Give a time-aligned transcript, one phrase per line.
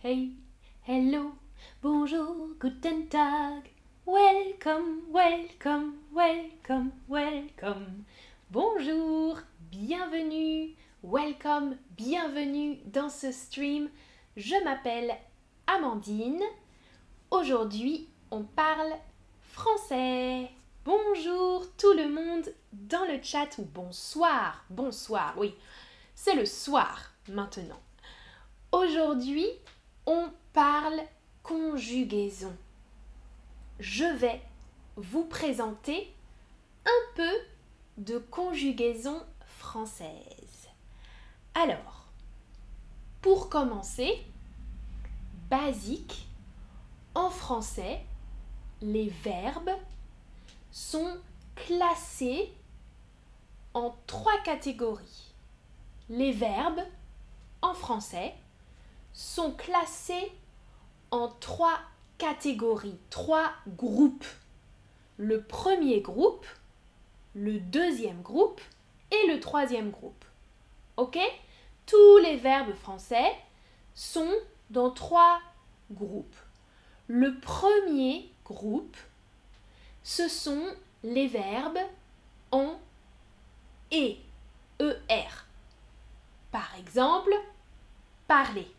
[0.00, 0.30] Hey,
[0.86, 1.32] hello,
[1.82, 3.68] bonjour, guten Tag.
[4.06, 8.04] Welcome, welcome, welcome, welcome.
[8.48, 9.40] Bonjour,
[9.72, 13.88] bienvenue, welcome, bienvenue dans ce stream.
[14.36, 15.16] Je m'appelle
[15.66, 16.44] Amandine.
[17.32, 18.92] Aujourd'hui, on parle
[19.42, 20.48] français.
[20.84, 25.56] Bonjour tout le monde dans le chat ou bonsoir, bonsoir, oui,
[26.14, 27.80] c'est le soir maintenant.
[28.70, 29.48] Aujourd'hui,
[30.08, 31.02] on parle
[31.42, 32.56] conjugaison.
[33.78, 34.40] Je vais
[34.96, 36.14] vous présenter
[36.86, 37.30] un peu
[37.98, 40.70] de conjugaison française.
[41.54, 42.06] Alors,
[43.20, 44.24] pour commencer,
[45.50, 46.26] basique,
[47.14, 48.00] en français,
[48.80, 49.76] les verbes
[50.70, 51.18] sont
[51.54, 52.50] classés
[53.74, 55.34] en trois catégories.
[56.08, 56.80] Les verbes,
[57.60, 58.34] en français,
[59.18, 60.30] sont classés
[61.10, 61.80] en trois
[62.18, 64.24] catégories, trois groupes.
[65.16, 66.46] Le premier groupe,
[67.34, 68.60] le deuxième groupe
[69.10, 70.24] et le troisième groupe.
[70.96, 71.18] Ok?
[71.84, 73.34] Tous les verbes français
[73.92, 74.32] sont
[74.70, 75.40] dans trois
[75.90, 76.36] groupes.
[77.08, 78.96] Le premier groupe,
[80.04, 80.64] ce sont
[81.02, 81.80] les verbes
[82.52, 82.78] en
[83.90, 84.20] et,
[84.78, 85.44] er.
[86.52, 87.32] Par exemple,
[88.28, 88.70] parler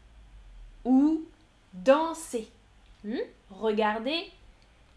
[0.85, 1.25] ou
[1.73, 2.49] danser.
[3.03, 3.17] Hmm?
[3.51, 4.31] Regardez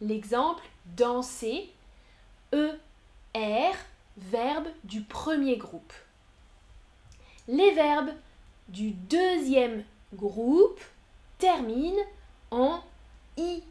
[0.00, 0.62] l'exemple
[0.96, 1.72] danser,
[2.52, 3.72] ER,
[4.16, 5.92] verbe du premier groupe.
[7.48, 8.12] Les verbes
[8.68, 10.80] du deuxième groupe
[11.38, 12.02] terminent
[12.50, 12.80] en
[13.36, 13.62] IR.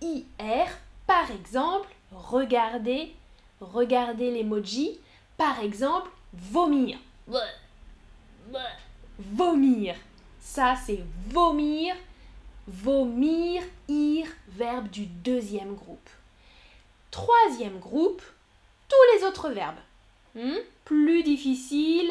[0.00, 0.66] IR,
[1.06, 3.14] par exemple, regardez,
[3.60, 4.98] regardez l'emoji,
[5.36, 6.98] par exemple, vomir.
[9.18, 9.94] Vomir.
[10.46, 11.94] Ça, c'est vomir.
[12.68, 16.08] Vomir, ir, verbe du deuxième groupe.
[17.10, 18.22] Troisième groupe,
[18.88, 19.78] tous les autres verbes.
[20.34, 20.58] Hmm?
[20.84, 22.10] Plus difficile,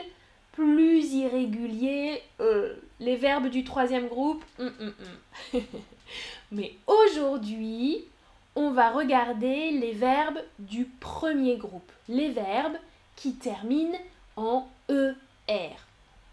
[0.52, 4.44] plus irrégulier, euh, les verbes du troisième groupe.
[4.60, 4.68] Hmm,
[5.54, 5.60] hmm,
[6.52, 8.04] Mais aujourd'hui,
[8.56, 11.92] on va regarder les verbes du premier groupe.
[12.10, 12.78] Les verbes
[13.16, 13.98] qui terminent
[14.36, 15.78] en ER.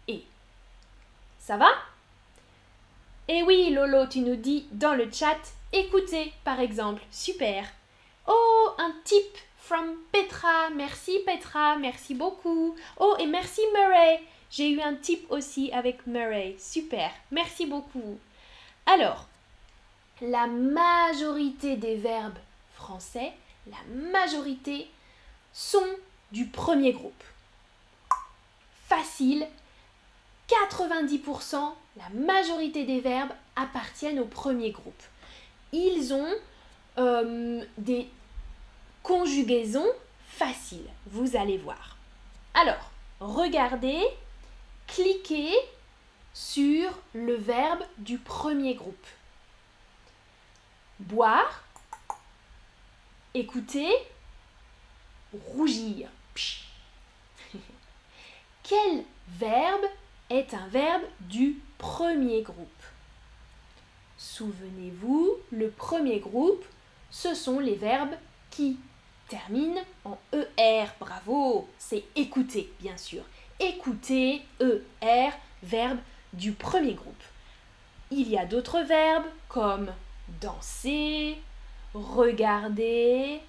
[0.07, 0.23] Et.
[1.39, 1.69] Ça va?
[3.29, 5.37] Eh oui, Lolo, tu nous dis dans le chat,
[5.71, 7.65] écoutez par exemple, super.
[8.27, 12.75] Oh, un tip from Petra, merci Petra, merci beaucoup.
[12.99, 18.19] Oh, et merci Murray, j'ai eu un tip aussi avec Murray, super, merci beaucoup.
[18.85, 19.27] Alors,
[20.21, 22.39] la majorité des verbes
[22.75, 23.31] français,
[23.67, 24.89] la majorité,
[25.53, 25.87] sont
[26.33, 27.23] du premier groupe.
[28.89, 29.47] Facile,
[30.49, 35.03] 90%, la majorité des verbes appartiennent au premier groupe.
[35.71, 36.33] Ils ont
[36.97, 38.09] euh, des
[39.01, 39.89] conjugaisons
[40.27, 41.97] faciles, vous allez voir.
[42.53, 44.01] Alors, regardez,
[44.87, 45.53] cliquez
[46.33, 49.07] sur le verbe du premier groupe.
[50.99, 51.63] Boire,
[53.33, 53.91] écouter,
[55.33, 56.09] rougir.
[58.63, 59.85] Quel verbe
[60.29, 62.67] est un verbe du premier groupe.
[64.17, 66.63] Souvenez-vous, le premier groupe,
[67.11, 68.15] ce sont les verbes
[68.49, 68.79] qui
[69.27, 70.85] terminent en ER.
[70.99, 73.23] Bravo, c'est écouter, bien sûr.
[73.59, 75.99] Écouter, ER, verbe
[76.33, 77.23] du premier groupe.
[78.11, 79.91] Il y a d'autres verbes comme
[80.41, 81.37] danser,
[81.93, 83.41] regarder,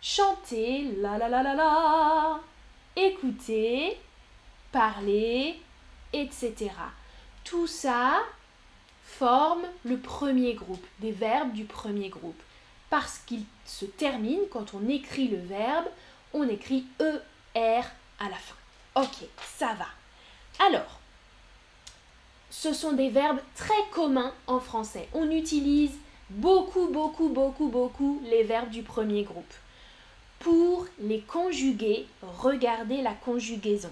[0.00, 2.40] chanter, la la la la la,
[2.96, 3.98] écouter,
[4.72, 5.60] parler,
[6.14, 6.70] etc.
[7.44, 8.22] Tout ça
[9.04, 12.40] forme le premier groupe, des verbes du premier groupe.
[12.90, 15.86] Parce qu'il se termine, quand on écrit le verbe,
[16.32, 17.82] on écrit ER
[18.18, 18.56] à la fin.
[18.94, 19.86] Ok, ça va.
[20.64, 21.00] Alors,
[22.50, 25.08] ce sont des verbes très communs en français.
[25.12, 25.92] On utilise
[26.30, 29.52] beaucoup, beaucoup, beaucoup, beaucoup les verbes du premier groupe.
[30.38, 33.90] Pour les conjuguer, regardez la conjugaison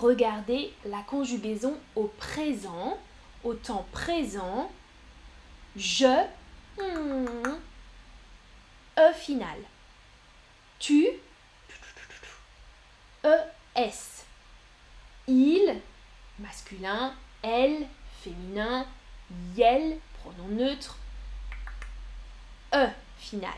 [0.00, 2.98] regardez la conjugaison au présent,
[3.44, 4.70] au temps présent.
[5.76, 6.24] Je,
[6.78, 7.58] hmm,
[8.98, 9.58] E final.
[10.78, 11.08] Tu,
[13.24, 14.24] ES.
[15.26, 15.80] Il,
[16.38, 17.86] masculin, elle,
[18.22, 18.86] féminin,
[19.56, 20.98] yel, pronom neutre,
[22.74, 23.50] E final.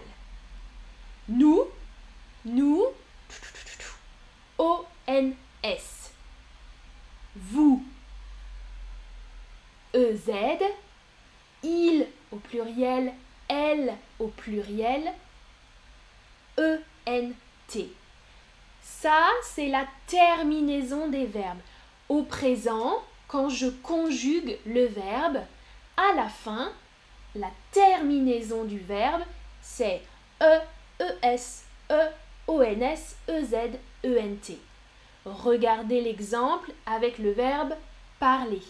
[1.28, 1.64] Nous,
[2.44, 2.84] nous,
[4.58, 5.99] ONS
[7.36, 7.84] vous,
[9.94, 10.30] EZ,
[11.62, 13.12] il au pluriel,
[13.48, 15.12] elle au pluriel,
[16.58, 17.88] ENT.
[18.82, 21.60] Ça, c'est la terminaison des verbes.
[22.08, 25.40] Au présent, quand je conjugue le verbe,
[25.96, 26.72] à la fin,
[27.34, 29.22] la terminaison du verbe,
[29.62, 30.02] c'est
[30.42, 30.58] E,
[31.00, 32.08] ES, E,
[32.48, 33.54] ONS, EZ,
[34.04, 34.69] ENT.
[35.24, 37.74] Regardez l'exemple avec le verbe
[38.18, 38.62] parler.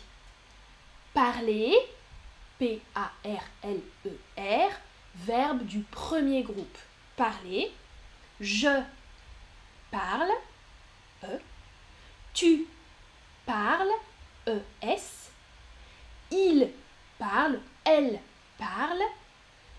[1.14, 1.74] Parler,
[2.58, 3.10] P-A-R-L-E-R,
[5.16, 6.78] verbe du premier groupe.
[7.16, 7.70] Parler.
[8.40, 8.82] Je
[9.90, 10.30] parle,
[11.24, 11.38] E.
[12.32, 12.66] Tu
[13.46, 13.92] parles,
[14.48, 15.30] E-S.
[16.30, 16.70] Il
[17.18, 18.18] parle, elle
[18.58, 19.02] parle.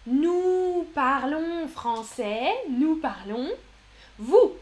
[0.06, 3.50] Nous parlons français, nous parlons.
[4.18, 4.54] Vous,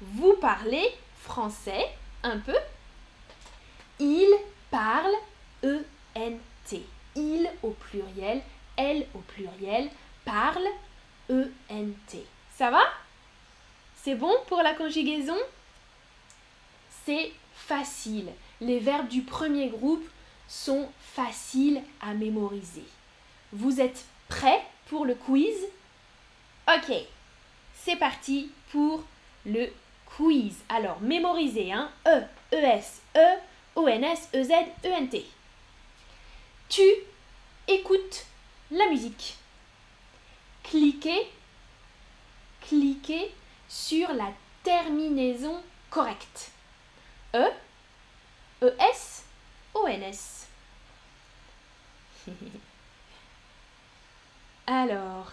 [0.00, 0.92] vous parlez
[1.24, 1.88] français
[2.22, 2.56] un peu.
[3.98, 4.28] Il
[4.70, 5.14] parle,
[5.64, 6.82] E-N-T.
[7.16, 8.42] Il au pluriel,
[8.76, 9.88] elle au pluriel,
[10.24, 10.66] parle,
[11.30, 12.24] E-N-T.
[12.56, 12.82] Ça va?
[14.02, 15.38] C'est bon pour la conjugaison?
[17.04, 18.30] C'est facile.
[18.60, 20.06] Les verbes du premier groupe
[20.48, 22.84] sont faciles à mémoriser.
[23.52, 25.56] Vous êtes prêts pour le quiz?
[26.68, 26.94] Ok,
[27.74, 29.04] c'est parti pour
[29.46, 29.68] le
[30.16, 30.62] quiz.
[30.68, 32.22] Alors, mémorisez, hein E,
[32.52, 33.38] E-S, E,
[33.74, 34.52] O-N-S, E-Z,
[34.84, 35.24] E-N-T.
[36.68, 36.82] Tu
[37.68, 38.26] écoutes
[38.70, 39.36] la musique.
[40.62, 41.30] Cliquez,
[42.60, 43.34] cliquez
[43.68, 44.32] sur la
[44.62, 46.50] terminaison correcte.
[47.34, 47.50] E,
[48.62, 49.24] E-S,
[49.74, 50.46] O-N-S.
[54.66, 55.30] Alors,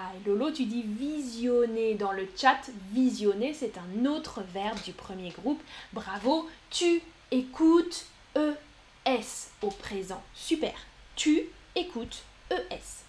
[0.00, 2.60] ah, Lolo, tu dis visionner dans le chat.
[2.92, 5.60] Visionner, c'est un autre verbe du premier groupe.
[5.92, 7.02] Bravo, tu
[7.32, 8.06] écoutes
[8.36, 10.22] ES au présent.
[10.34, 10.74] Super.
[11.16, 11.42] Tu
[11.74, 13.04] écoutes ES.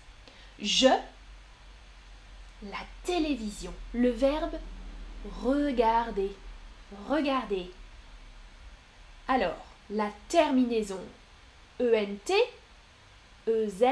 [0.59, 0.87] Je,
[2.63, 3.73] la télévision.
[3.93, 4.55] Le verbe
[5.43, 6.31] regarder.
[7.07, 7.69] Regarder.
[9.27, 10.99] Alors, la terminaison
[11.79, 12.33] ENT,
[13.47, 13.83] EZ,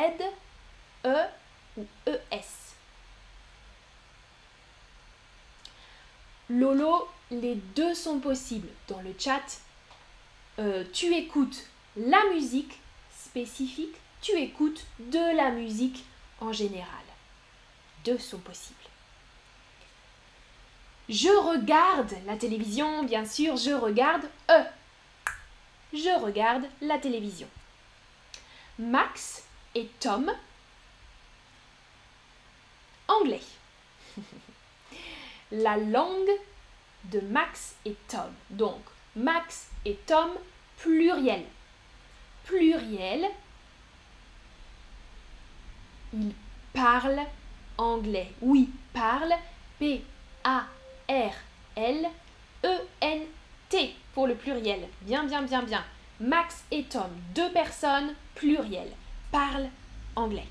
[1.05, 1.25] E
[1.77, 2.66] ou ES.
[6.49, 8.69] Lolo, les deux sont possibles.
[8.87, 9.59] Dans le chat,
[10.59, 11.65] euh, tu écoutes
[11.97, 12.79] la musique
[13.11, 16.05] spécifique, tu écoutes de la musique
[16.39, 16.87] en général.
[18.05, 18.75] Deux sont possibles.
[21.09, 24.63] Je regarde la télévision, bien sûr, je regarde E.
[25.93, 27.47] Je regarde la télévision.
[28.77, 30.31] Max et Tom.
[33.07, 33.41] Anglais.
[35.51, 36.31] la langue
[37.05, 38.31] de Max et Tom.
[38.49, 38.81] Donc,
[39.15, 40.31] Max et Tom,
[40.77, 41.43] pluriel.
[42.43, 43.27] Pluriel.
[46.13, 46.33] Il
[46.73, 47.21] parle
[47.77, 48.31] anglais.
[48.41, 49.33] Oui, parle.
[49.79, 50.75] P-A-R-L-E-N-T
[54.13, 54.87] pour le pluriel.
[55.01, 55.83] Bien, bien, bien, bien.
[56.19, 58.89] Max et Tom, deux personnes, pluriel.
[59.31, 59.69] Parle
[60.15, 60.47] anglais.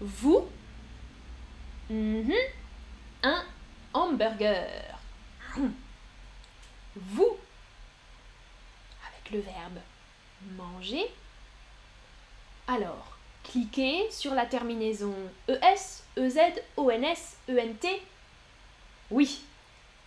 [0.00, 0.48] Vous
[1.90, 2.32] Mhm.
[3.22, 3.44] Un
[3.92, 4.98] hamburger.
[6.96, 7.36] Vous,
[9.06, 9.78] avec le verbe
[10.56, 11.06] manger.
[12.66, 15.14] Alors, cliquez sur la terminaison
[15.48, 16.38] ES, EZ,
[16.76, 18.00] ONS, ENT.
[19.10, 19.42] Oui,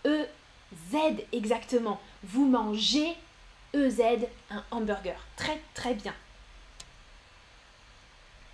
[0.04, 2.00] EZ exactement.
[2.22, 3.16] Vous mangez
[3.72, 5.18] EZ un hamburger.
[5.36, 6.14] Très très bien.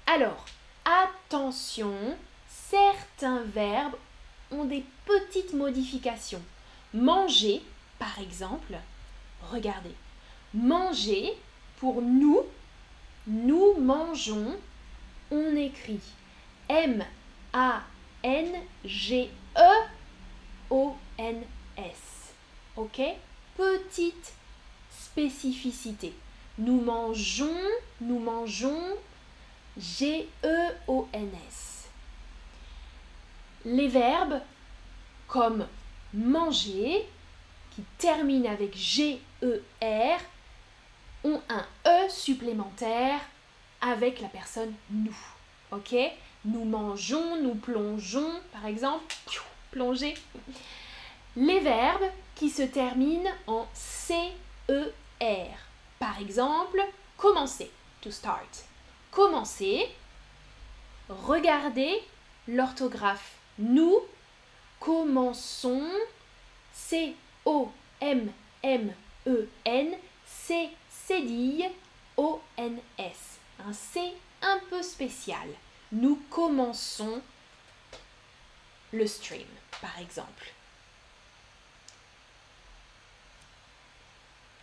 [0.07, 0.45] Alors,
[0.85, 2.17] attention,
[3.19, 3.97] certains verbes
[4.51, 6.43] ont des petites modifications.
[6.95, 7.63] Manger,
[7.99, 8.75] par exemple,
[9.51, 9.95] regardez,
[10.55, 11.33] manger,
[11.79, 12.43] pour nous,
[13.27, 14.57] nous mangeons,
[15.31, 16.01] on écrit
[16.69, 17.05] M-A-N-G-E-O-N-S.
[22.77, 23.01] Ok?
[23.57, 24.33] Petite
[24.91, 26.13] spécificité.
[26.59, 27.61] Nous mangeons,
[28.01, 28.97] nous mangeons
[29.79, 31.76] G-E-O-N-S
[33.67, 34.41] les verbes
[35.27, 35.67] comme
[36.15, 37.07] manger,
[37.75, 40.21] qui terminent avec G-E-R,
[41.25, 43.21] ont un E supplémentaire
[43.81, 45.17] avec la personne nous.
[45.73, 45.95] Ok?
[46.45, 49.15] Nous mangeons, nous plongeons, par exemple,
[49.73, 50.15] plonger.
[51.35, 55.59] Les verbes qui se terminent en C-E-R.
[55.99, 56.81] Par exemple,
[57.17, 57.71] commencer,
[58.01, 58.65] to start.
[59.11, 59.89] Commencer,
[61.09, 62.01] regardez
[62.47, 64.01] l'orthographe nous
[64.81, 65.91] commençons
[66.73, 67.75] C-O-M-M-E-N,
[70.27, 70.87] C-C-E-N-C-E.
[71.07, 71.71] cédille
[72.17, 73.39] O-N-S.
[73.65, 75.49] Un C un peu spécial.
[75.93, 77.23] Nous commençons
[78.93, 79.47] le stream,
[79.81, 80.53] par exemple.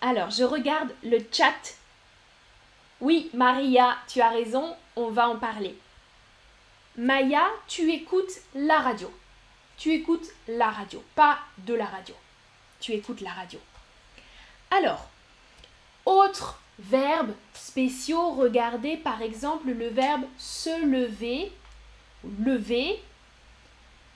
[0.01, 1.77] Alors, je regarde le chat.
[2.99, 5.77] Oui, Maria, tu as raison, on va en parler.
[6.97, 9.11] Maya, tu écoutes la radio.
[9.77, 12.15] Tu écoutes la radio, pas de la radio.
[12.79, 13.59] Tu écoutes la radio.
[14.69, 15.09] Alors,
[16.05, 21.51] autres verbes spéciaux, regardez par exemple le verbe se lever,
[22.39, 23.01] lever.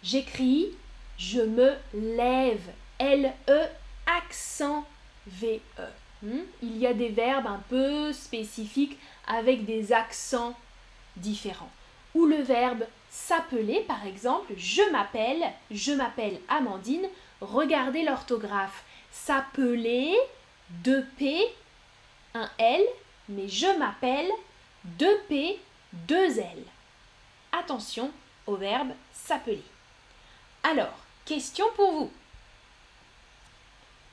[0.04, 0.72] J'écris
[1.18, 2.70] je me lève,
[3.00, 3.66] L-E,
[4.06, 4.86] accent
[5.26, 5.88] V-E.
[6.22, 6.42] Hmm?
[6.62, 10.56] Il y a des verbes un peu spécifiques avec des accents
[11.16, 11.72] différents.
[12.16, 17.08] Ou le verbe s'appeler, par exemple, je m'appelle, je m'appelle Amandine.
[17.42, 18.84] Regardez l'orthographe.
[19.12, 20.16] S'appeler,
[20.70, 21.40] 2 P,
[22.34, 22.82] un L,
[23.30, 24.30] mais je m'appelle,
[24.84, 25.60] 2 P,
[25.94, 26.64] 2 L.
[27.52, 28.12] Attention
[28.46, 29.64] au verbe s'appeler.
[30.64, 32.12] Alors, question pour vous.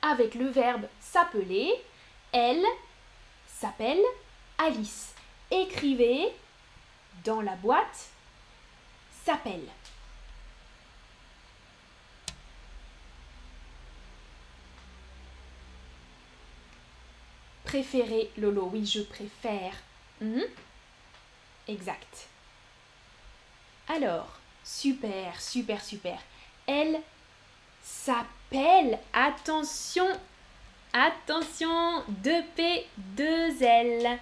[0.01, 1.73] Avec le verbe s'appeler,
[2.31, 2.63] elle
[3.47, 4.01] s'appelle
[4.57, 5.13] Alice.
[5.51, 6.31] Écrivez
[7.25, 8.09] dans la boîte
[9.25, 9.67] s'appelle.
[17.65, 19.73] Préférer, Lolo, oui, je préfère.
[20.21, 20.43] Hmm?
[21.67, 22.27] Exact.
[23.89, 26.19] Alors, super, super, super.
[26.67, 27.01] Elle
[27.81, 30.07] s'appelle, attention,
[30.93, 32.85] attention, 2P,
[33.17, 34.19] 2L,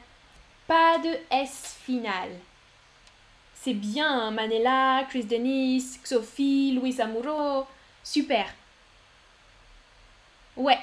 [0.66, 2.30] pas de S final.
[3.64, 7.66] C'est bien, hein, Manella, Chris Dennis, Sophie, Louis Amuro,
[8.04, 8.46] super.
[10.58, 10.80] Ouais,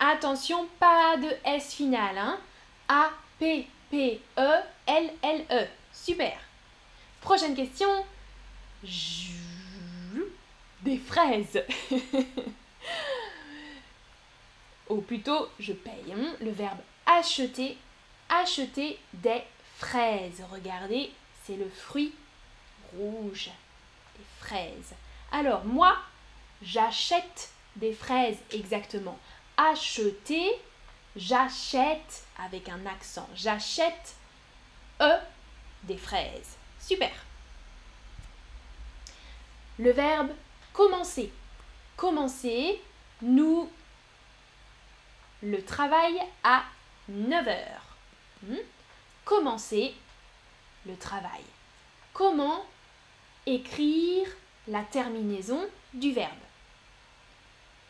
[0.00, 2.40] attention, pas de S final, hein.
[2.88, 4.50] A, P, P, E,
[4.88, 6.36] L, L, E, super.
[7.20, 8.04] Prochaine question
[10.82, 11.62] des fraises.
[14.88, 16.12] Ou plutôt, je paye.
[16.12, 17.78] Hein, le verbe acheter,
[18.28, 19.44] acheter des
[19.76, 20.42] fraises.
[20.50, 21.12] Regardez,
[21.48, 22.14] c'est le fruit
[22.94, 23.50] rouge,
[24.18, 24.92] des fraises.
[25.32, 25.96] Alors, moi,
[26.60, 29.18] j'achète des fraises exactement.
[29.56, 30.52] Acheter,
[31.16, 33.26] j'achète avec un accent.
[33.34, 34.14] J'achète
[35.00, 35.14] E
[35.84, 36.58] des fraises.
[36.80, 37.12] Super.
[39.78, 40.30] Le verbe
[40.74, 41.32] commencer.
[41.96, 42.78] Commencer,
[43.22, 43.70] nous,
[45.42, 46.64] le travail à
[47.08, 47.96] 9 heures.
[48.42, 48.56] Hmm?
[49.24, 49.94] Commencer
[50.86, 51.42] le travail.
[52.12, 52.64] Comment
[53.46, 54.26] écrire
[54.66, 55.60] la terminaison
[55.94, 56.32] du verbe?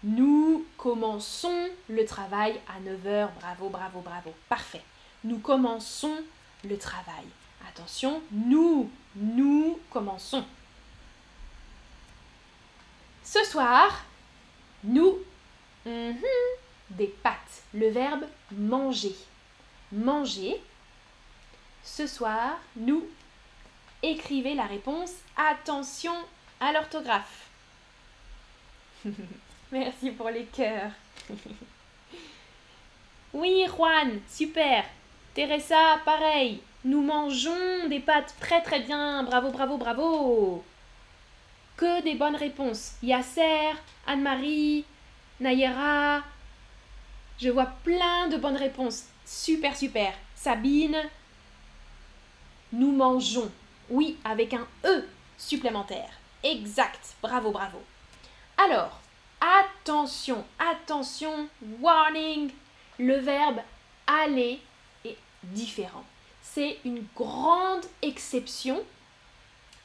[0.04, 3.30] Nous commençons le travail à 9 heures.
[3.40, 4.32] Bravo, bravo, bravo.
[4.48, 4.82] Parfait.
[5.24, 6.22] Nous commençons
[6.64, 7.24] le travail.
[7.68, 10.44] Attention, nous, nous commençons.
[13.24, 14.04] Ce soir,
[14.84, 15.18] nous,
[15.84, 16.16] mhm,
[16.90, 17.62] des pâtes.
[17.74, 19.14] Le verbe manger.
[19.90, 20.60] Manger.
[21.96, 23.04] Ce soir, nous,
[24.02, 25.10] écrivez la réponse.
[25.36, 26.14] Attention
[26.60, 27.48] à l'orthographe.
[29.72, 30.92] Merci pour les cœurs.
[33.32, 34.84] oui, Juan, super.
[35.34, 36.60] Teresa, pareil.
[36.84, 39.24] Nous mangeons des pâtes très très bien.
[39.24, 40.64] Bravo, bravo, bravo
[41.76, 42.92] que des bonnes réponses.
[43.02, 43.72] Yasser,
[44.06, 44.84] Anne-Marie,
[45.40, 46.22] Nayera.
[47.40, 49.04] Je vois plein de bonnes réponses.
[49.24, 50.12] Super, super.
[50.34, 50.96] Sabine.
[52.72, 53.50] Nous mangeons.
[53.90, 55.04] Oui, avec un E
[55.36, 56.10] supplémentaire.
[56.42, 57.14] Exact.
[57.22, 57.78] Bravo, bravo.
[58.56, 59.00] Alors,
[59.40, 61.48] attention, attention,
[61.80, 62.50] warning.
[62.98, 63.60] Le verbe
[64.06, 64.60] aller
[65.04, 66.04] est différent.
[66.42, 68.82] C'est une grande exception.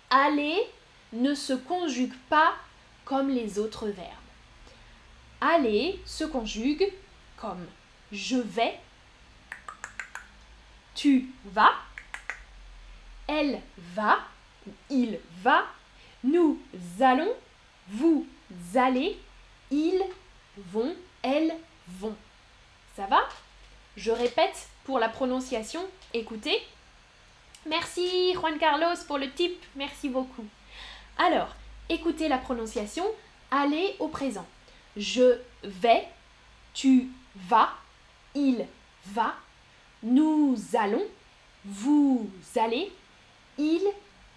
[0.10, 0.60] Aller
[1.14, 2.54] ne se conjugue pas
[3.06, 4.10] comme les autres verbes.
[5.42, 6.92] Aller se conjugue
[7.38, 7.66] comme
[8.12, 8.80] je vais,
[10.96, 11.74] tu vas,
[13.28, 13.62] elle
[13.96, 14.20] va,
[14.90, 15.64] il va,
[16.24, 16.60] nous
[17.00, 17.32] allons,
[17.90, 18.26] vous
[18.76, 19.18] allez,
[19.72, 20.02] ils
[20.58, 21.54] vont, elles
[21.88, 22.16] vont.
[22.96, 23.22] Ça va?
[23.98, 25.82] Je répète pour la prononciation,
[26.14, 26.62] écoutez.
[27.66, 30.46] Merci Juan Carlos pour le tip, merci beaucoup.
[31.18, 31.56] Alors,
[31.90, 33.06] écoutez la prononciation,
[33.52, 34.46] allez au présent.
[34.98, 36.08] Je vais,
[36.74, 37.70] tu vas,
[38.36, 38.66] il
[39.06, 39.34] va,
[40.02, 41.04] nous allons,
[41.66, 42.92] vous allez,
[43.58, 43.88] ils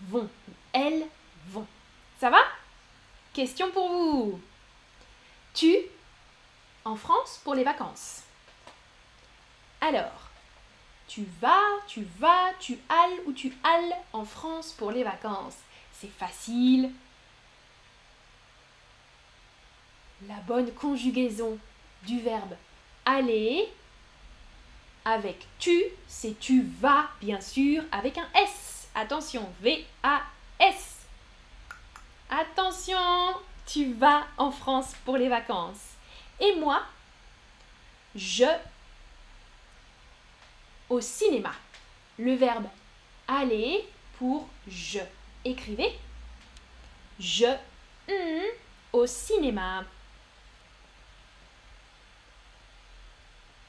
[0.02, 0.28] vont,
[0.72, 1.06] elles
[1.48, 1.66] vont.
[2.20, 2.38] Ça va?
[3.32, 4.40] Question pour vous.
[5.54, 5.76] Tu
[6.84, 8.22] en France pour les vacances.
[9.80, 10.30] Alors,
[11.08, 15.56] tu vas, tu vas, tu halles ou tu halles en France pour les vacances.
[15.92, 16.90] C'est facile.
[20.26, 21.58] La bonne conjugaison
[22.04, 22.54] du verbe
[23.06, 23.68] aller
[25.04, 28.65] avec tu, c'est tu vas, bien sûr, avec un S.
[28.96, 30.96] Attention, V-A-S.
[32.30, 32.96] Attention,
[33.66, 35.90] tu vas en France pour les vacances.
[36.40, 36.82] Et moi,
[38.14, 38.46] je
[40.88, 41.52] au cinéma.
[42.18, 42.66] Le verbe
[43.28, 43.86] aller
[44.18, 45.00] pour je.
[45.44, 45.92] Écrivez
[47.20, 47.54] je
[48.92, 49.84] au cinéma.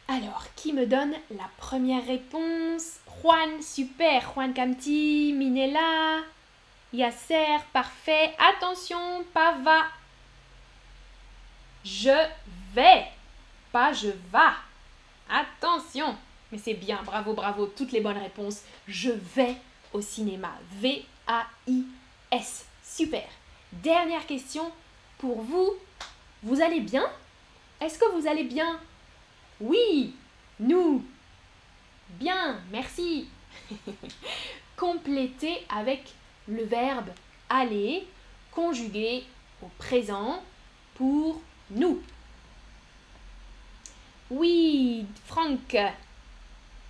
[0.08, 3.00] Alors, qui me donne la première réponse?
[3.22, 4.22] Juan, super.
[4.34, 6.24] Juan Camti, Minella,
[6.94, 8.36] Yasser, parfait.
[8.38, 9.86] Attention, pas va.
[11.84, 12.28] Je
[12.74, 13.06] vais,
[13.72, 14.56] pas je vas.
[15.30, 16.16] Attention.
[16.52, 18.62] Mais c'est bien, bravo, bravo, toutes les bonnes réponses.
[18.88, 19.56] Je vais
[19.94, 20.52] au cinéma.
[20.74, 22.66] V-A-I-S.
[22.84, 23.28] Super.
[23.72, 24.72] Dernière question
[25.18, 25.74] pour vous.
[26.44, 27.06] Vous allez bien?
[27.82, 28.80] Est-ce que vous allez bien?
[29.60, 30.16] Oui,
[30.60, 31.04] nous.
[32.12, 33.28] Bien, merci.
[34.78, 36.14] Complétez avec
[36.48, 37.10] le verbe
[37.50, 38.08] aller
[38.52, 39.24] conjugué
[39.62, 40.42] au présent
[40.96, 42.02] pour nous.
[44.30, 45.78] Oui, Franck.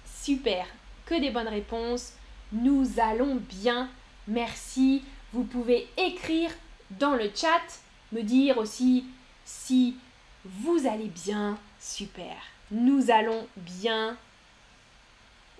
[0.06, 0.66] Super.
[1.06, 2.14] Que des bonnes réponses.
[2.52, 3.90] Nous allons bien.
[4.28, 5.04] Merci.
[5.34, 6.52] Vous pouvez écrire
[6.92, 7.82] dans le chat,
[8.12, 9.06] me dire aussi
[9.46, 9.98] si
[10.46, 11.58] vous allez bien.
[11.80, 12.36] Super
[12.72, 14.18] nous allons bien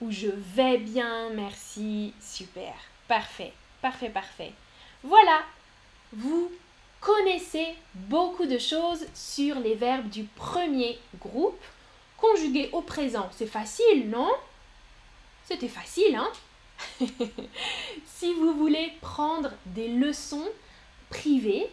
[0.10, 2.74] je vais bien, merci, super,
[3.08, 4.52] parfait, parfait, parfait.
[5.04, 5.42] Voilà,
[6.14, 6.52] vous
[7.00, 11.62] connaissez beaucoup de choses sur les verbes du premier groupe
[12.18, 13.30] conjugués au présent.
[13.32, 14.32] C'est facile, non?
[15.46, 16.32] C'était facile, hein?
[18.06, 20.48] Si vous voulez prendre des leçons
[21.10, 21.68] privées,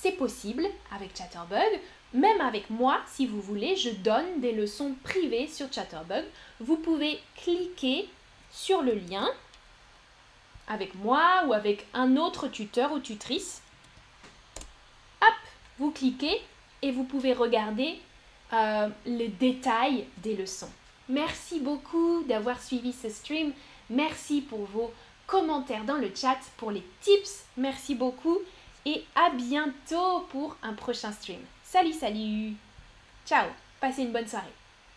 [0.00, 1.80] c'est possible avec Chatterbug.
[2.14, 6.24] Même avec moi, si vous voulez, je donne des leçons privées sur Chatterbug.
[6.58, 8.08] Vous pouvez cliquer
[8.50, 9.28] sur le lien
[10.68, 13.60] avec moi ou avec un autre tuteur ou tutrice.
[15.22, 15.34] Hop,
[15.78, 16.40] vous cliquez
[16.82, 18.00] et vous pouvez regarder
[18.54, 20.70] euh, les détails des leçons.
[21.08, 23.52] Merci beaucoup d'avoir suivi ce stream.
[23.90, 24.92] Merci pour vos
[25.26, 27.44] commentaires dans le chat, pour les tips.
[27.56, 28.38] Merci beaucoup
[28.86, 31.40] et à bientôt pour un prochain stream.
[31.64, 32.54] Salut, salut.
[33.26, 33.46] Ciao.
[33.80, 34.59] Passez une bonne soirée